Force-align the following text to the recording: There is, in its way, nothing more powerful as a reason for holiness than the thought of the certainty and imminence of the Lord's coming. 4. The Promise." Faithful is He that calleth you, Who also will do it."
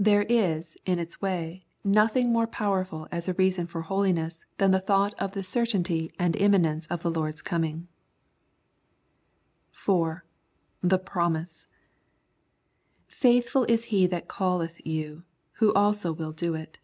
There 0.00 0.24
is, 0.24 0.76
in 0.86 0.98
its 0.98 1.22
way, 1.22 1.64
nothing 1.84 2.32
more 2.32 2.48
powerful 2.48 3.06
as 3.12 3.28
a 3.28 3.34
reason 3.34 3.68
for 3.68 3.82
holiness 3.82 4.44
than 4.56 4.72
the 4.72 4.80
thought 4.80 5.14
of 5.20 5.34
the 5.34 5.44
certainty 5.44 6.10
and 6.18 6.34
imminence 6.34 6.88
of 6.88 7.02
the 7.04 7.10
Lord's 7.12 7.42
coming. 7.42 7.86
4. 9.70 10.24
The 10.80 10.98
Promise." 10.98 11.68
Faithful 13.06 13.62
is 13.68 13.84
He 13.84 14.08
that 14.08 14.28
calleth 14.28 14.84
you, 14.84 15.22
Who 15.62 15.72
also 15.74 16.12
will 16.12 16.32
do 16.32 16.56
it." 16.56 16.78